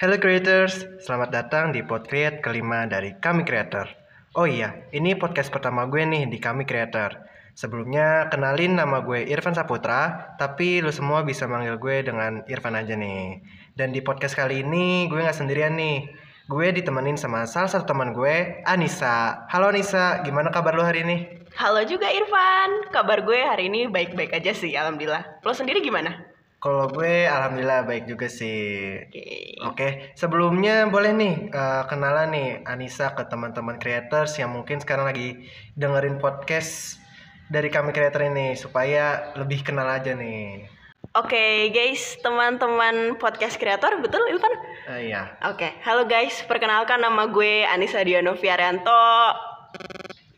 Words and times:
Hello 0.00 0.16
creators, 0.16 0.88
selamat 1.04 1.28
datang 1.28 1.76
di 1.76 1.84
podcast 1.84 2.40
kelima 2.40 2.88
dari 2.88 3.20
Kami 3.20 3.44
Creator. 3.44 3.84
Oh 4.32 4.48
iya, 4.48 4.88
ini 4.96 5.12
podcast 5.12 5.52
pertama 5.52 5.84
gue 5.92 6.00
nih 6.00 6.24
di 6.24 6.40
Kami 6.40 6.64
Creator. 6.64 7.20
Sebelumnya 7.52 8.32
kenalin 8.32 8.80
nama 8.80 9.04
gue 9.04 9.28
Irfan 9.28 9.52
Saputra, 9.52 10.32
tapi 10.40 10.80
lu 10.80 10.88
semua 10.88 11.20
bisa 11.20 11.44
manggil 11.44 11.76
gue 11.76 12.00
dengan 12.00 12.40
Irfan 12.48 12.80
aja 12.80 12.96
nih. 12.96 13.44
Dan 13.76 13.92
di 13.92 14.00
podcast 14.00 14.40
kali 14.40 14.64
ini 14.64 15.04
gue 15.12 15.20
nggak 15.20 15.36
sendirian 15.36 15.76
nih. 15.76 16.08
Gue 16.48 16.72
ditemenin 16.72 17.20
sama 17.20 17.44
salah 17.44 17.68
satu 17.68 17.92
teman 17.92 18.16
gue, 18.16 18.64
Anissa. 18.64 19.44
Halo 19.52 19.68
Anissa, 19.68 20.24
gimana 20.24 20.48
kabar 20.48 20.80
lu 20.80 20.80
hari 20.80 21.04
ini? 21.04 21.44
Halo 21.60 21.84
juga 21.84 22.08
Irfan, 22.08 22.88
kabar 22.88 23.20
gue 23.20 23.36
hari 23.36 23.68
ini 23.68 23.84
baik-baik 23.92 24.32
aja 24.32 24.56
sih, 24.56 24.72
alhamdulillah. 24.72 25.44
Lo 25.44 25.52
sendiri 25.52 25.84
gimana? 25.84 26.29
Kalau 26.60 26.92
gue 26.92 27.24
alhamdulillah 27.24 27.88
baik 27.88 28.04
juga 28.04 28.28
sih. 28.28 29.00
Oke. 29.08 29.56
Oke, 29.64 29.88
sebelumnya 30.12 30.84
boleh 30.92 31.16
nih 31.16 31.34
eh, 31.48 31.82
kenalan 31.88 32.36
nih 32.36 32.48
Anissa 32.68 33.16
ke 33.16 33.24
teman-teman 33.24 33.80
creators 33.80 34.36
yang 34.36 34.52
mungkin 34.52 34.76
sekarang 34.76 35.08
lagi 35.08 35.48
dengerin 35.80 36.20
podcast 36.20 37.00
dari 37.48 37.72
kami 37.72 37.96
creator 37.96 38.28
ini 38.28 38.60
supaya 38.60 39.32
lebih 39.40 39.64
kenal 39.64 39.88
aja 39.88 40.12
nih. 40.12 40.68
Oke 41.16 41.72
guys, 41.72 42.20
teman-teman 42.20 43.16
podcast 43.16 43.56
kreator, 43.56 43.96
betul 43.98 44.20
Irfan? 44.28 44.52
Eh, 44.94 45.10
iya. 45.10 45.32
Oke, 45.48 45.74
halo 45.80 46.04
guys, 46.04 46.44
perkenalkan 46.44 47.00
nama 47.00 47.24
gue 47.24 47.64
Anissa 47.64 48.04
Diano 48.04 48.36
Viarianto. 48.36 49.32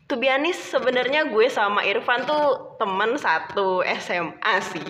To 0.07 0.15
be 0.15 0.31
honest, 0.31 0.71
sebenarnya 0.71 1.27
gue 1.29 1.51
sama 1.51 1.83
Irfan 1.83 2.23
tuh 2.23 2.79
temen 2.79 3.19
satu 3.19 3.83
SMA 3.83 4.55
sih. 4.63 4.87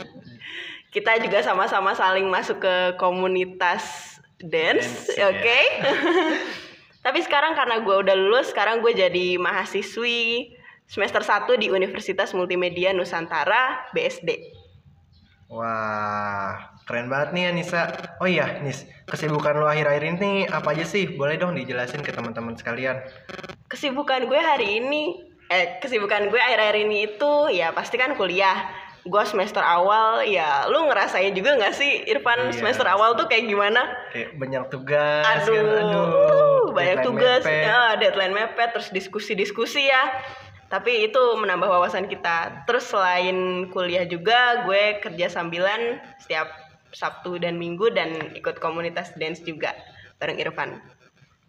Kita 0.93 1.17
juga 1.17 1.41
sama-sama 1.41 1.97
saling 1.97 2.29
masuk 2.29 2.61
ke 2.61 2.75
komunitas 3.01 4.13
dance, 4.37 5.09
Dance, 5.09 5.25
oke? 5.25 5.41
ya. 5.41 5.59
Tapi 7.05 7.19
sekarang 7.25 7.57
karena 7.57 7.81
gue 7.83 7.95
udah 7.99 8.15
lulus, 8.15 8.53
sekarang 8.53 8.79
gue 8.79 8.95
jadi 8.95 9.35
mahasiswi 9.35 10.53
semester 10.87 11.25
1 11.25 11.49
di 11.59 11.67
Universitas 11.73 12.31
Multimedia 12.31 12.93
Nusantara 12.93 13.89
BSD. 13.91 14.61
Wah, 15.51 16.73
keren 16.87 17.11
banget 17.11 17.29
nih 17.35 17.43
Anissa. 17.51 17.93
Oh 18.17 18.29
iya, 18.29 18.57
Nis, 18.63 18.89
kesibukan 19.05 19.53
lo 19.59 19.69
akhir-akhir 19.69 20.17
ini 20.17 20.47
apa 20.49 20.73
aja 20.73 20.81
sih? 20.81 21.05
Boleh 21.13 21.37
dong 21.37 21.53
dijelasin 21.53 22.01
ke 22.01 22.09
teman-teman 22.09 22.57
sekalian. 22.57 23.03
Kesibukan 23.69 24.25
gue 24.25 24.39
hari 24.39 24.81
ini, 24.81 25.19
eh 25.53 25.77
kesibukan 25.77 26.33
gue 26.33 26.41
akhir-akhir 26.41 26.77
ini 26.87 26.97
itu 27.05 27.33
ya 27.53 27.69
pasti 27.69 28.01
kan 28.01 28.17
kuliah. 28.17 28.65
Gue 29.03 29.23
semester 29.27 29.59
awal, 29.59 30.23
ya 30.23 30.63
lu 30.71 30.87
ngerasain 30.87 31.35
juga 31.35 31.59
gak 31.59 31.75
sih 31.75 32.07
Irfan 32.07 32.39
Iya. 32.39 32.55
semester 32.55 32.87
awal 32.87 33.19
tuh 33.19 33.27
kayak 33.27 33.51
gimana? 33.51 33.83
Kayak 34.15 34.31
banyak 34.39 34.63
tugas 34.71 35.23
Aduh, 35.27 35.59
kan. 35.59 35.83
Aduh, 35.83 36.63
banyak 36.71 36.97
tugas, 37.03 37.43
mepet. 37.43 37.67
ya, 37.67 37.99
deadline 37.99 38.31
mepet, 38.31 38.69
terus 38.71 38.89
diskusi-diskusi 38.89 39.91
ya. 39.91 40.03
Tapi 40.71 41.05
itu 41.05 41.19
menambah 41.35 41.67
wawasan 41.67 42.07
kita. 42.07 42.63
Terus 42.63 42.87
selain 42.87 43.67
kuliah 43.69 44.07
juga, 44.07 44.63
gue 44.63 45.03
kerja 45.03 45.27
sambilan 45.27 45.99
setiap 46.23 46.47
Sabtu 46.95 47.37
dan 47.37 47.59
Minggu 47.59 47.91
dan 47.91 48.31
ikut 48.33 48.57
komunitas 48.57 49.11
dance 49.19 49.43
juga 49.43 49.75
bareng 50.17 50.39
Irfan. 50.39 50.79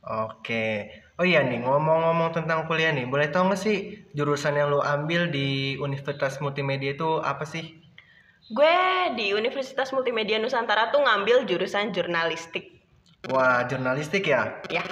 Oke. 0.03 1.04
Oh 1.15 1.23
iya 1.31 1.41
nih, 1.47 1.63
ngomong-ngomong 1.63 2.31
tentang 2.35 2.67
kuliah 2.67 2.91
nih, 2.91 3.07
boleh 3.07 3.31
tau 3.31 3.47
gak 3.47 3.63
sih 3.63 3.77
jurusan 4.19 4.59
yang 4.59 4.69
lo 4.75 4.81
ambil 4.83 5.31
di 5.31 5.79
Universitas 5.79 6.43
Multimedia 6.43 6.91
itu 6.99 7.23
apa 7.23 7.47
sih? 7.47 7.65
Gue 8.51 8.75
di 9.15 9.31
Universitas 9.31 9.95
Multimedia 9.95 10.43
Nusantara 10.43 10.91
tuh 10.91 11.07
ngambil 11.07 11.47
jurusan 11.47 11.95
jurnalistik. 11.95 12.65
Wah, 13.31 13.63
jurnalistik 13.71 14.27
ya? 14.27 14.59
Ya, 14.69 14.83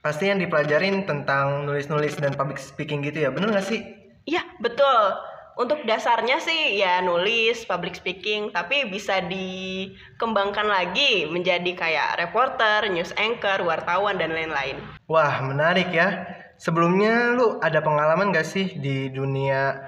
Pasti 0.00 0.32
yang 0.32 0.40
dipelajarin 0.40 1.04
tentang 1.04 1.68
nulis-nulis 1.68 2.16
dan 2.16 2.32
public 2.32 2.56
speaking 2.56 3.04
gitu 3.04 3.28
ya, 3.28 3.30
bener 3.30 3.52
gak 3.52 3.68
sih? 3.68 3.80
iya 4.24 4.44
betul. 4.64 5.20
Untuk 5.58 5.82
dasarnya 5.82 6.38
sih 6.38 6.78
ya 6.78 7.02
nulis, 7.02 7.66
public 7.66 7.98
speaking, 7.98 8.54
tapi 8.54 8.86
bisa 8.86 9.18
dikembangkan 9.26 10.70
lagi 10.70 11.26
menjadi 11.26 11.74
kayak 11.74 12.14
reporter, 12.14 12.86
news 12.86 13.10
anchor, 13.18 13.66
wartawan 13.66 14.22
dan 14.22 14.38
lain-lain. 14.38 14.78
Wah, 15.10 15.42
menarik 15.42 15.90
ya. 15.90 16.30
Sebelumnya 16.62 17.34
lu 17.34 17.58
ada 17.58 17.82
pengalaman 17.82 18.30
gak 18.30 18.46
sih 18.46 18.78
di 18.78 19.10
dunia 19.10 19.82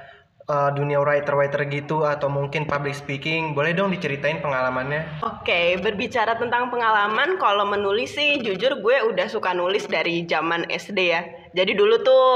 eh, 0.51 0.71
dunia 0.75 0.99
writer-writer 0.99 1.63
gitu 1.71 2.03
atau 2.03 2.27
mungkin 2.27 2.67
public 2.67 2.99
speaking? 2.99 3.55
Boleh 3.55 3.71
dong 3.71 3.95
diceritain 3.95 4.43
pengalamannya? 4.43 5.23
Oke, 5.23 5.79
berbicara 5.79 6.35
tentang 6.35 6.75
pengalaman, 6.75 7.39
kalau 7.39 7.63
menulis 7.63 8.19
sih 8.19 8.43
jujur 8.43 8.83
gue 8.83 9.07
udah 9.07 9.31
suka 9.31 9.55
nulis 9.55 9.87
dari 9.87 10.27
zaman 10.27 10.67
SD 10.67 10.99
ya. 10.99 11.23
Jadi 11.55 11.79
dulu 11.79 12.03
tuh, 12.03 12.27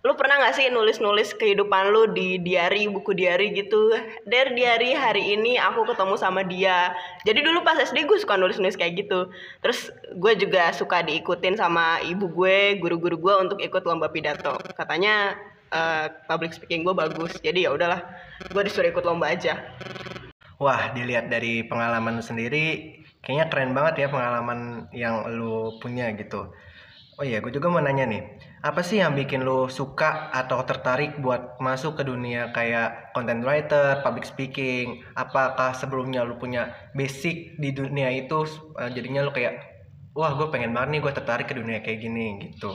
lu 0.00 0.16
pernah 0.16 0.40
gak 0.40 0.56
sih 0.56 0.72
nulis-nulis 0.72 1.36
kehidupan 1.36 1.92
lu 1.92 2.08
di 2.16 2.40
diary, 2.40 2.88
buku 2.88 3.12
diary 3.12 3.52
gitu? 3.52 3.92
Der 4.24 4.56
diary 4.56 4.96
hari 4.96 5.36
ini 5.36 5.60
aku 5.60 5.84
ketemu 5.84 6.16
sama 6.16 6.40
dia. 6.40 6.96
Jadi 7.28 7.44
dulu 7.44 7.60
pas 7.60 7.76
SD 7.76 8.08
gue 8.08 8.16
suka 8.16 8.40
nulis-nulis 8.40 8.80
kayak 8.80 9.04
gitu. 9.04 9.28
Terus 9.60 9.92
gue 10.16 10.32
juga 10.40 10.72
suka 10.72 11.04
diikutin 11.04 11.60
sama 11.60 12.00
ibu 12.00 12.32
gue, 12.32 12.80
guru-guru 12.80 13.16
gue 13.20 13.34
untuk 13.44 13.58
ikut 13.60 13.84
lomba 13.84 14.08
pidato. 14.08 14.56
Katanya 14.72 15.36
eh, 15.68 16.08
public 16.24 16.56
speaking 16.56 16.80
gue 16.80 16.96
bagus. 16.96 17.36
Jadi 17.44 17.68
ya 17.68 17.76
udahlah, 17.76 18.00
gue 18.48 18.62
disuruh 18.64 18.88
ikut 18.88 19.04
lomba 19.04 19.28
aja. 19.28 19.60
Wah, 20.60 20.92
dilihat 20.96 21.28
dari 21.32 21.64
pengalaman 21.64 22.20
sendiri, 22.20 23.00
kayaknya 23.20 23.52
keren 23.52 23.72
banget 23.76 24.04
ya 24.04 24.08
pengalaman 24.12 24.88
yang 24.96 25.28
lu 25.28 25.76
punya 25.80 26.08
gitu. 26.16 26.52
Oh 27.20 27.26
iya, 27.28 27.44
gue 27.44 27.52
juga 27.52 27.68
mau 27.68 27.84
nanya 27.84 28.08
nih, 28.08 28.24
apa 28.64 28.80
sih 28.80 28.96
yang 28.96 29.12
bikin 29.12 29.44
lu 29.44 29.68
suka 29.68 30.32
atau 30.32 30.64
tertarik 30.64 31.20
buat 31.20 31.60
masuk 31.60 32.00
ke 32.00 32.08
dunia 32.08 32.48
kayak 32.56 33.12
content 33.12 33.44
writer, 33.44 34.00
public 34.00 34.24
speaking? 34.24 35.04
Apakah 35.12 35.76
sebelumnya 35.76 36.24
lu 36.24 36.40
punya 36.40 36.72
basic 36.96 37.60
di 37.60 37.76
dunia 37.76 38.08
itu, 38.08 38.48
eh, 38.80 38.88
jadinya 38.96 39.20
lu 39.20 39.36
kayak, 39.36 39.52
wah 40.16 40.32
gue 40.32 40.48
pengen 40.48 40.72
banget 40.72 40.96
nih 40.96 41.00
gue 41.04 41.12
tertarik 41.12 41.44
ke 41.44 41.52
dunia 41.60 41.84
kayak 41.84 42.00
gini 42.00 42.40
gitu. 42.40 42.72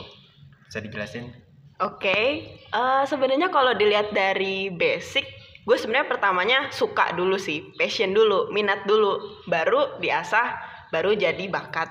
Bisa 0.69 0.77
dijelasin? 0.77 1.33
Oke, 1.81 2.45
eh, 2.53 3.03
sebenarnya 3.09 3.49
kalau 3.49 3.73
dilihat 3.73 4.13
dari 4.13 4.69
basic, 4.69 5.25
gue 5.65 5.73
sebenarnya 5.73 6.05
pertamanya 6.05 6.69
suka 6.69 7.17
dulu 7.17 7.41
sih, 7.41 7.73
passion 7.81 8.13
dulu, 8.13 8.53
minat 8.53 8.85
dulu, 8.85 9.41
baru 9.49 9.97
diasah, 9.97 10.53
baru 10.93 11.17
jadi 11.17 11.49
bakat. 11.49 11.89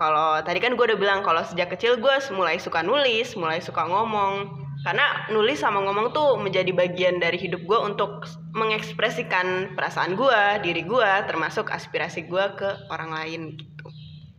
Kalau 0.00 0.40
tadi 0.40 0.64
kan 0.64 0.80
gue 0.80 0.84
udah 0.88 0.96
bilang 0.96 1.20
kalau 1.20 1.44
sejak 1.44 1.76
kecil 1.76 2.00
gue 2.00 2.14
mulai 2.32 2.56
suka 2.56 2.80
nulis, 2.80 3.36
mulai 3.36 3.60
suka 3.60 3.84
ngomong. 3.84 4.48
Karena 4.80 5.28
nulis 5.28 5.60
sama 5.60 5.84
ngomong 5.84 6.16
tuh 6.16 6.40
menjadi 6.40 6.72
bagian 6.72 7.20
dari 7.20 7.36
hidup 7.36 7.60
gue 7.68 7.76
untuk 7.76 8.24
mengekspresikan 8.56 9.76
perasaan 9.76 10.16
gue, 10.16 10.40
diri 10.64 10.88
gue, 10.88 11.10
termasuk 11.28 11.68
aspirasi 11.68 12.24
gue 12.24 12.44
ke 12.56 12.88
orang 12.88 13.12
lain 13.12 13.60
gitu. 13.60 13.84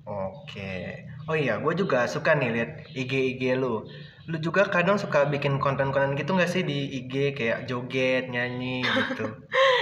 Oke. 0.10 1.06
Oh 1.30 1.38
iya, 1.38 1.62
gue 1.62 1.74
juga 1.78 2.10
suka 2.10 2.34
nih 2.34 2.50
lihat 2.58 2.72
IG-IG 2.98 3.54
lu. 3.54 3.86
Lu 4.26 4.38
juga 4.42 4.66
kadang 4.66 4.98
suka 4.98 5.30
bikin 5.30 5.62
konten-konten 5.62 6.18
gitu 6.18 6.34
nggak 6.34 6.50
sih 6.50 6.66
di 6.66 7.06
IG 7.06 7.38
kayak 7.38 7.70
joget, 7.70 8.34
nyanyi 8.34 8.82
gitu. 8.82 9.30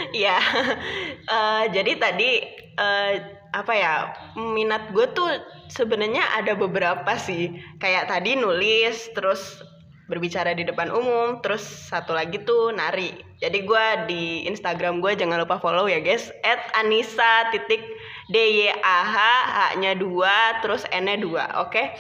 Iya, 0.10 0.40
Eh, 1.40 1.64
jadi 1.72 1.92
tadi 2.02 2.30
eh, 2.76 3.39
apa 3.56 3.74
ya 3.74 3.94
minat 4.38 4.94
gue 4.94 5.06
tuh 5.14 5.28
sebenarnya 5.70 6.22
ada 6.38 6.54
beberapa 6.54 7.18
sih. 7.18 7.58
Kayak 7.82 8.10
tadi 8.10 8.38
nulis, 8.38 9.10
terus 9.18 9.62
berbicara 10.10 10.58
di 10.58 10.66
depan 10.66 10.90
umum, 10.90 11.38
terus 11.46 11.62
satu 11.62 12.18
lagi 12.18 12.42
tuh 12.42 12.74
nari. 12.74 13.14
Jadi 13.40 13.62
gue 13.62 13.86
di 14.10 14.24
Instagram 14.50 15.06
gue 15.06 15.14
jangan 15.14 15.46
lupa 15.46 15.62
follow 15.62 15.86
ya 15.86 16.02
guys, 16.02 16.34
@anissa 16.74 17.54
titik 17.54 17.86
d 18.34 18.36
y 18.36 18.74
a 18.74 19.00
h 19.06 19.16
h-nya 19.54 19.94
dua, 19.96 20.60
terus 20.66 20.82
n-nya 20.90 21.22
dua, 21.22 21.46
oke? 21.62 21.94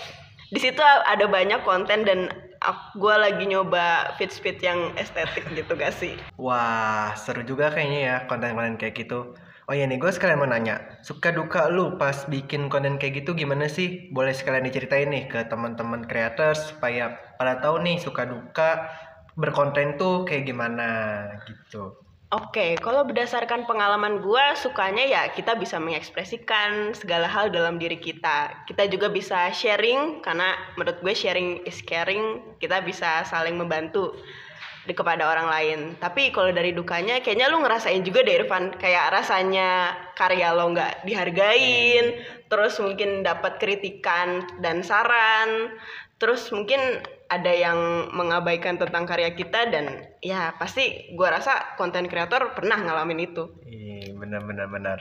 Di 0.49 0.57
situ 0.57 0.81
ada 0.81 1.29
banyak 1.29 1.61
konten 1.61 2.01
dan 2.01 2.33
gue 2.97 3.15
lagi 3.15 3.45
nyoba 3.45 4.17
fit-fit 4.17 4.57
yang 4.59 4.91
estetik 4.97 5.45
gitu 5.53 5.77
gak 5.77 5.93
sih? 5.93 6.17
Wah, 6.35 7.13
seru 7.13 7.45
juga 7.45 7.69
kayaknya 7.71 7.99
ya 8.01 8.15
konten-konten 8.25 8.81
kayak 8.81 9.05
gitu. 9.05 9.37
Oh 9.69 9.77
iya 9.77 9.85
nih, 9.85 10.01
gue 10.01 10.09
sekalian 10.09 10.41
mau 10.41 10.49
nanya, 10.49 10.97
suka 11.05 11.29
duka 11.29 11.69
lu 11.69 11.93
pas 12.01 12.25
bikin 12.25 12.73
konten 12.73 12.97
kayak 12.97 13.21
gitu 13.21 13.37
gimana 13.37 13.69
sih? 13.69 14.09
Boleh 14.09 14.33
sekalian 14.33 14.65
diceritain 14.65 15.13
nih 15.13 15.29
ke 15.29 15.45
teman-teman 15.45 16.09
creators 16.09 16.73
supaya 16.73 17.13
pada 17.37 17.61
tahu 17.61 17.85
nih 17.85 18.01
suka 18.01 18.25
duka 18.25 18.89
berkonten 19.37 20.01
tuh 20.01 20.25
kayak 20.25 20.49
gimana 20.49 20.89
gitu. 21.45 22.01
Oke, 22.33 22.81
kalau 22.81 23.05
berdasarkan 23.05 23.69
pengalaman 23.69 24.25
gua, 24.25 24.57
sukanya 24.57 25.05
ya 25.05 25.29
kita 25.37 25.53
bisa 25.53 25.77
mengekspresikan 25.77 26.97
segala 26.97 27.29
hal 27.29 27.53
dalam 27.53 27.77
diri 27.77 28.01
kita. 28.01 28.65
Kita 28.65 28.89
juga 28.89 29.13
bisa 29.13 29.53
sharing, 29.53 30.25
karena 30.25 30.57
menurut 30.81 30.97
gue 30.97 31.13
sharing 31.13 31.61
is 31.69 31.77
caring, 31.85 32.57
kita 32.57 32.81
bisa 32.81 33.21
saling 33.21 33.53
membantu. 33.53 34.17
Di- 34.89 34.97
kepada 34.97 35.29
orang 35.29 35.47
lain. 35.53 35.79
Tapi 36.01 36.33
kalau 36.33 36.49
dari 36.49 36.73
dukanya, 36.73 37.21
kayaknya 37.21 37.53
lu 37.53 37.61
ngerasain 37.61 38.01
juga 38.01 38.25
deh 38.25 38.41
Irfan, 38.41 38.73
kayak 38.73 39.13
rasanya 39.13 39.93
karya 40.17 40.49
lo 40.57 40.73
nggak 40.73 41.05
dihargain, 41.05 42.17
terus 42.49 42.81
mungkin 42.81 43.21
dapat 43.21 43.61
kritikan 43.61 44.41
dan 44.57 44.81
saran, 44.81 45.77
terus 46.17 46.49
mungkin 46.49 46.81
ada 47.29 47.53
yang 47.53 48.09
mengabaikan 48.09 48.81
tentang 48.81 49.05
karya 49.05 49.37
kita 49.37 49.69
dan 49.69 50.09
ya 50.25 50.57
pasti 50.57 51.13
gua 51.13 51.37
rasa 51.37 51.77
konten 51.77 52.09
kreator 52.09 52.57
pernah 52.57 52.81
ngalamin 52.81 53.29
itu. 53.29 53.53
Iya, 53.69 54.17
benar 54.17 54.41
benar 54.49 54.67
benar. 54.73 54.99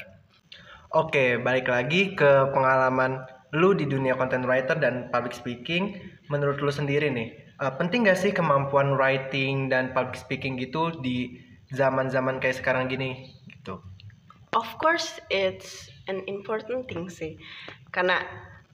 Oke, 0.92 1.40
balik 1.40 1.72
lagi 1.72 2.12
ke 2.12 2.52
pengalaman 2.52 3.24
lu 3.56 3.72
di 3.72 3.88
dunia 3.88 4.16
content 4.16 4.44
writer 4.44 4.76
dan 4.76 5.08
public 5.08 5.32
speaking. 5.32 5.96
Menurut 6.28 6.60
lu 6.60 6.68
sendiri 6.68 7.08
nih, 7.08 7.47
eh, 7.58 7.72
penting 7.78 8.06
gak 8.06 8.18
sih 8.18 8.30
kemampuan 8.30 8.94
writing 8.94 9.66
dan 9.66 9.90
public 9.92 10.18
speaking 10.18 10.56
gitu 10.58 10.94
di 11.02 11.42
zaman-zaman 11.74 12.40
kayak 12.40 12.58
sekarang 12.62 12.88
gini 12.88 13.34
gitu? 13.50 13.82
Of 14.56 14.80
course, 14.80 15.20
it's 15.28 15.92
an 16.08 16.24
important 16.24 16.88
thing 16.88 17.12
sih, 17.12 17.36
karena 17.92 18.24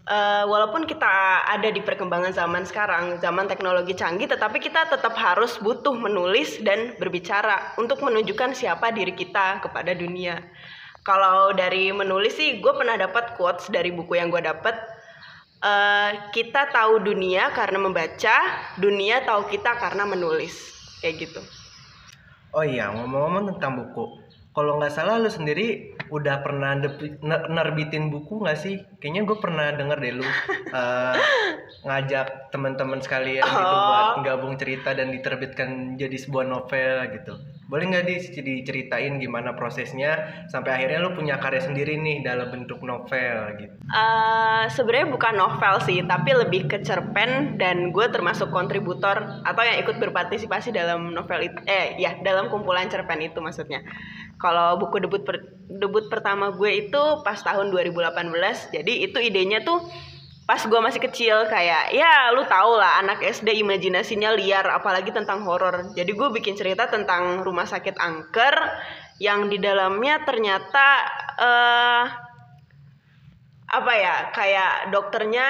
eh, 0.06 0.44
walaupun 0.46 0.86
kita 0.86 1.42
ada 1.50 1.66
di 1.66 1.82
perkembangan 1.82 2.31
zaman 2.31 2.62
sekarang, 2.62 3.19
zaman 3.19 3.50
teknologi 3.50 3.98
canggih, 3.98 4.31
tetapi 4.31 4.62
kita 4.62 4.86
tetap 4.86 5.19
harus 5.19 5.58
butuh 5.58 5.98
menulis 5.98 6.62
dan 6.62 6.94
berbicara 7.02 7.75
untuk 7.75 7.98
menunjukkan 8.06 8.54
siapa 8.54 8.94
diri 8.94 9.19
kita 9.19 9.64
kepada 9.66 9.98
dunia. 9.98 10.38
Kalau 11.04 11.52
dari 11.52 11.92
menulis 11.92 12.38
sih, 12.38 12.64
gue 12.64 12.72
pernah 12.72 12.96
dapat 12.96 13.36
quotes 13.36 13.69
dari 13.69 13.92
buku 13.92 14.16
yang 14.16 14.32
gue 14.32 14.40
dapat. 14.40 14.94
Eh, 15.64 16.11
kita 16.31 16.69
tahu 16.69 17.00
dunia 17.00 17.49
karena 17.56 17.81
membaca, 17.81 18.37
dunia 18.76 19.25
tahu 19.25 19.49
kita 19.49 19.81
karena 19.81 20.05
menulis, 20.05 20.52
kayak 21.00 21.16
gitu. 21.25 21.40
Oh 22.55 22.62
iya, 22.62 22.93
ngomong-ngomong 22.93 23.56
tentang 23.56 23.81
buku. 23.81 24.24
Kalau 24.55 24.79
nggak 24.79 24.95
salah 24.95 25.19
lu 25.19 25.27
sendiri 25.27 25.99
udah 26.15 26.47
pernah 26.47 26.79
nerbitin 27.51 28.06
buku 28.06 28.39
nggak 28.39 28.55
sih? 28.55 28.79
Kayaknya 29.03 29.23
gue 29.27 29.39
pernah 29.43 29.67
denger 29.75 29.99
deh 29.99 30.12
lu 30.15 30.23
eh, 30.79 31.15
ngajak 31.83 32.55
teman-teman 32.55 33.03
sekalian 33.03 33.43
gitu 33.43 33.75
Oh. 33.75 33.83
buat 33.91 34.23
gabung 34.23 34.55
cerita 34.55 34.95
dan 34.95 35.11
diterbitkan 35.11 35.99
jadi 35.99 36.15
sebuah 36.15 36.47
novel 36.47 37.03
gitu. 37.19 37.35
Boleh 37.67 37.91
nggak 37.91 38.06
di 38.06 38.17
diceritain 38.45 39.19
gimana 39.19 39.59
prosesnya 39.59 40.47
sampai 40.47 40.79
akhirnya 40.79 41.03
lu 41.03 41.19
punya 41.19 41.43
karya 41.43 41.59
sendiri 41.59 41.99
nih 41.99 42.23
dalam 42.23 42.55
bentuk 42.55 42.79
novel 42.87 43.59
gitu. 43.59 43.75
Eh, 43.91 44.65
sebenarnya 44.71 45.11
bukan 45.11 45.35
novel 45.35 45.75
sih, 45.83 45.99
tapi 46.06 46.31
lebih 46.31 46.71
ke 46.71 46.79
cerpen 46.87 47.59
dan 47.59 47.91
gue 47.91 48.06
termasuk 48.06 48.55
kontributor 48.55 49.43
atau 49.43 49.62
yang 49.67 49.83
ikut 49.83 49.99
berpartisipasi 49.99 50.71
dalam 50.71 51.11
novel 51.11 51.51
itu. 51.51 51.59
Eh, 51.67 51.99
ya 51.99 52.23
dalam 52.23 52.47
kumpulan 52.55 52.87
cerpen 52.87 53.19
itu 53.19 53.43
maksudnya. 53.43 53.83
Kalau 54.38 54.76
buku 54.76 55.00
debut 55.00 55.22
per- 55.25 55.46
debut 55.69 56.06
pertama 56.12 56.52
gue 56.52 56.88
itu 56.88 57.02
pas 57.25 57.38
tahun 57.38 57.72
2018, 57.72 58.75
jadi 58.75 58.92
itu 59.08 59.19
idenya 59.19 59.64
tuh 59.64 59.81
pas 60.44 60.60
gue 60.60 60.76
masih 60.76 61.00
kecil 61.00 61.48
kayak 61.48 61.96
ya 61.96 62.28
lu 62.36 62.44
tau 62.44 62.76
lah 62.76 63.00
anak 63.00 63.25
SD 63.25 63.64
imajinasinya 63.64 64.36
liar 64.36 64.69
apalagi 64.69 65.08
tentang 65.08 65.40
horor. 65.40 65.96
Jadi 65.96 66.12
gue 66.12 66.28
bikin 66.36 66.52
cerita 66.52 66.84
tentang 66.84 67.40
rumah 67.40 67.64
sakit 67.64 67.96
angker 67.96 68.52
yang 69.22 69.48
di 69.48 69.56
dalamnya 69.56 70.20
ternyata 70.26 70.86
eh 71.40 72.04
apa 73.75 73.92
ya 73.96 74.16
kayak 74.31 74.92
dokternya 74.92 75.48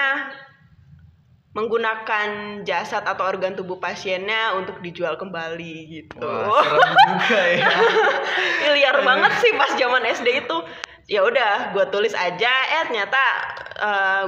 menggunakan 1.55 2.61
jasad 2.67 3.07
atau 3.07 3.23
organ 3.31 3.55
tubuh 3.55 3.79
pasiennya 3.79 4.59
untuk 4.59 4.83
dijual 4.83 5.15
kembali 5.15 5.75
gitu. 5.87 6.27
Wah, 6.27 6.67
serem 6.67 6.93
juga 7.07 7.43
ya. 7.47 7.71
Liar 8.75 8.99
banget 9.07 9.33
sih 9.39 9.55
pas 9.55 9.71
zaman 9.79 10.03
SD 10.03 10.45
itu. 10.45 10.59
Ya 11.05 11.21
udah, 11.21 11.77
gue 11.77 11.85
tulis 11.95 12.17
aja. 12.17 12.53
Eh 12.75 12.83
ternyata 12.91 13.23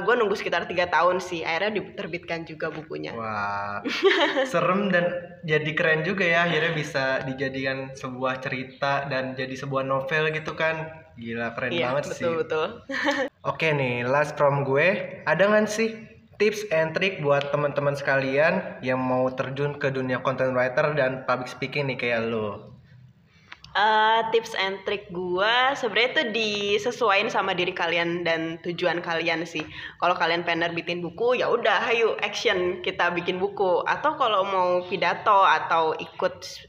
gue 0.07 0.13
nunggu 0.15 0.39
sekitar 0.39 0.71
tiga 0.71 0.87
tahun 0.87 1.19
sih. 1.19 1.43
Akhirnya 1.43 1.83
diterbitkan 1.83 2.47
juga 2.47 2.71
bukunya. 2.71 3.11
Wah, 3.11 3.83
serem 4.51 4.87
dan 4.87 5.11
jadi 5.43 5.67
keren 5.75 6.07
juga 6.07 6.23
ya 6.23 6.47
akhirnya 6.47 6.71
bisa 6.71 7.27
dijadikan 7.27 7.91
sebuah 7.91 8.39
cerita 8.39 9.03
dan 9.11 9.35
jadi 9.35 9.51
sebuah 9.51 9.83
novel 9.83 10.31
gitu 10.31 10.55
kan. 10.55 11.03
Gila 11.19 11.57
keren 11.59 11.75
Iya 11.75 11.91
banget 11.91 12.15
sih. 12.15 12.23
betul 12.23 12.33
betul. 12.45 12.67
Oke 13.51 13.73
nih, 13.73 14.07
last 14.07 14.39
from 14.39 14.63
gue, 14.63 15.19
ada 15.27 15.43
nggak 15.43 15.67
sih 15.67 16.06
tips 16.37 16.65
and 16.69 16.93
trick 16.93 17.21
buat 17.21 17.49
teman-teman 17.49 17.97
sekalian 17.97 18.81
yang 18.85 19.01
mau 19.01 19.29
terjun 19.33 19.77
ke 19.77 19.89
dunia 19.89 20.21
content 20.21 20.53
writer 20.53 20.93
dan 20.93 21.25
public 21.25 21.49
speaking 21.49 21.89
nih 21.89 21.97
kayak 21.97 22.29
lo? 22.29 22.77
Eh, 23.77 24.21
tips 24.33 24.57
and 24.57 24.81
trick 24.89 25.05
gua 25.13 25.77
sebenarnya 25.77 26.09
itu 26.09 26.23
disesuaikan 26.33 27.29
sama 27.29 27.53
diri 27.53 27.77
kalian 27.77 28.25
dan 28.25 28.57
tujuan 28.65 29.05
kalian 29.05 29.45
sih. 29.45 29.61
Kalau 30.01 30.17
kalian 30.17 30.41
pengen 30.41 30.65
nerbitin 30.65 30.97
buku, 31.05 31.37
ya 31.37 31.45
udah, 31.45 31.85
ayo 31.93 32.17
action 32.25 32.81
kita 32.81 33.13
bikin 33.13 33.37
buku. 33.37 33.85
Atau 33.85 34.17
kalau 34.17 34.49
mau 34.49 34.81
pidato 34.89 35.45
atau 35.45 35.93
ikut 35.93 36.65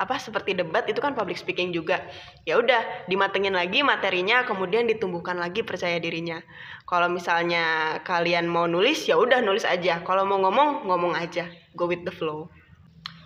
apa 0.00 0.16
seperti 0.16 0.56
debat 0.56 0.88
itu 0.88 0.96
kan 0.96 1.12
public 1.12 1.36
speaking 1.36 1.76
juga. 1.76 2.00
Ya 2.48 2.56
udah, 2.56 3.04
dimatengin 3.04 3.52
lagi 3.52 3.84
materinya, 3.84 4.48
kemudian 4.48 4.88
ditumbuhkan 4.88 5.36
lagi 5.36 5.60
percaya 5.60 6.00
dirinya. 6.00 6.40
Kalau 6.88 7.12
misalnya 7.12 8.00
kalian 8.08 8.48
mau 8.48 8.64
nulis, 8.64 9.04
ya 9.04 9.20
udah 9.20 9.44
nulis 9.44 9.68
aja. 9.68 10.00
Kalau 10.00 10.24
mau 10.24 10.40
ngomong, 10.40 10.88
ngomong 10.88 11.12
aja. 11.12 11.44
Go 11.76 11.84
with 11.84 12.08
the 12.08 12.14
flow. 12.14 12.48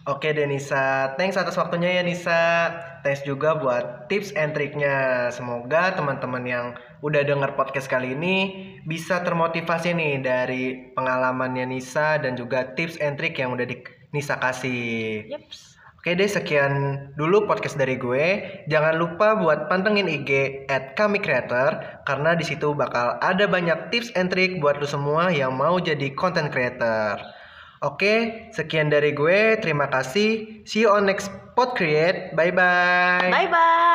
Oke 0.04 0.36
deh 0.36 0.44
Nisa, 0.44 1.16
thanks 1.16 1.40
atas 1.40 1.56
waktunya 1.56 1.96
ya 1.96 2.02
Nisa. 2.04 2.68
Thanks 3.00 3.24
juga 3.24 3.56
buat 3.56 4.04
tips 4.12 4.36
and 4.36 4.52
triknya. 4.52 5.32
Semoga 5.32 5.96
teman-teman 5.96 6.44
yang 6.44 6.66
udah 7.00 7.24
denger 7.24 7.56
podcast 7.56 7.88
kali 7.88 8.12
ini 8.12 8.36
bisa 8.84 9.24
termotivasi 9.24 9.96
nih 9.96 10.20
dari 10.20 10.92
pengalamannya 10.92 11.72
Nisa 11.72 12.20
dan 12.20 12.36
juga 12.36 12.76
tips 12.76 13.00
and 13.00 13.16
trik 13.16 13.40
yang 13.40 13.56
udah 13.56 13.64
di 13.64 13.80
Nisa 14.12 14.36
kasih. 14.36 15.24
Yeps. 15.24 15.73
Oke 16.04 16.20
deh, 16.20 16.28
sekian 16.28 16.72
dulu 17.16 17.48
podcast 17.48 17.80
dari 17.80 17.96
gue. 17.96 18.44
Jangan 18.68 19.00
lupa 19.00 19.40
buat 19.40 19.72
pantengin 19.72 20.04
IG 20.04 20.60
at 20.68 20.92
kami 21.00 21.16
creator 21.16 21.80
karena 22.04 22.36
di 22.36 22.44
situ 22.44 22.76
bakal 22.76 23.16
ada 23.24 23.48
banyak 23.48 23.88
tips 23.88 24.12
and 24.12 24.28
trick 24.28 24.60
buat 24.60 24.76
lu 24.76 24.84
semua 24.84 25.32
yang 25.32 25.56
mau 25.56 25.80
jadi 25.80 26.12
content 26.12 26.52
creator. 26.52 27.16
Oke, 27.80 28.52
sekian 28.52 28.92
dari 28.92 29.16
gue. 29.16 29.56
Terima 29.64 29.88
kasih. 29.88 30.60
See 30.68 30.84
you 30.84 30.92
on 30.92 31.08
next 31.08 31.32
pod 31.56 31.72
create. 31.72 32.36
Bye 32.36 32.52
bye. 32.52 33.32
Bye 33.32 33.48
bye. 33.48 33.93